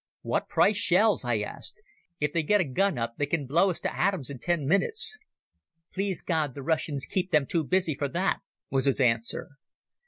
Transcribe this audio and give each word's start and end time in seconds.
"What 0.23 0.49
price 0.49 0.77
shells?" 0.77 1.23
I 1.23 1.41
asked. 1.41 1.79
"If 2.19 2.33
they 2.33 2.41
get 2.41 2.59
a 2.59 2.63
gun 2.63 2.97
up 2.97 3.17
they 3.19 3.27
can 3.27 3.45
blow 3.45 3.69
us 3.69 3.79
to 3.81 3.95
atoms 3.95 4.31
in 4.31 4.39
ten 4.39 4.65
minutes." 4.65 5.19
"Please 5.93 6.23
God 6.23 6.55
the 6.55 6.63
Russians 6.63 7.05
keep 7.05 7.29
them 7.29 7.45
too 7.45 7.63
busy 7.63 7.93
for 7.93 8.07
that," 8.07 8.39
was 8.71 8.85
his 8.85 8.99
answer. 8.99 9.49